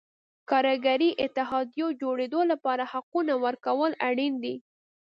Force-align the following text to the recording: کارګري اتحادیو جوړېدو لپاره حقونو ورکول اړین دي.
کارګري 0.49 1.09
اتحادیو 1.25 1.87
جوړېدو 2.01 2.39
لپاره 2.51 2.83
حقونو 2.91 3.33
ورکول 3.45 3.91
اړین 4.07 4.33
دي. 4.43 4.55